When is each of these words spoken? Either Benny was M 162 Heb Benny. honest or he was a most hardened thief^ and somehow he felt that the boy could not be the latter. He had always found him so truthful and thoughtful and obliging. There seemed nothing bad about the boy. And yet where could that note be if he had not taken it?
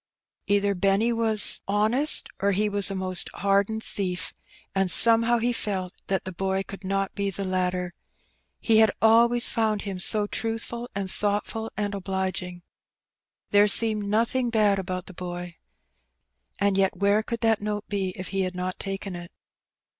Either 0.47 0.73
Benny 0.73 1.13
was 1.13 1.61
M 1.69 1.75
162 1.75 1.75
Heb 1.75 1.75
Benny. 1.75 1.77
honest 1.77 2.29
or 2.41 2.51
he 2.59 2.69
was 2.69 2.89
a 2.89 2.95
most 2.95 3.29
hardened 3.35 3.83
thief^ 3.83 4.33
and 4.73 4.89
somehow 4.89 5.37
he 5.37 5.53
felt 5.53 5.93
that 6.07 6.25
the 6.25 6.31
boy 6.31 6.63
could 6.63 6.83
not 6.83 7.13
be 7.13 7.29
the 7.29 7.43
latter. 7.43 7.93
He 8.59 8.79
had 8.79 8.89
always 8.99 9.47
found 9.49 9.83
him 9.83 9.99
so 9.99 10.25
truthful 10.25 10.89
and 10.95 11.11
thoughtful 11.11 11.71
and 11.77 11.93
obliging. 11.93 12.63
There 13.51 13.67
seemed 13.67 14.07
nothing 14.09 14.49
bad 14.49 14.79
about 14.79 15.05
the 15.05 15.13
boy. 15.13 15.57
And 16.59 16.79
yet 16.79 16.97
where 16.97 17.21
could 17.21 17.41
that 17.41 17.61
note 17.61 17.87
be 17.87 18.09
if 18.17 18.29
he 18.29 18.41
had 18.41 18.55
not 18.55 18.79
taken 18.79 19.15
it? 19.15 19.31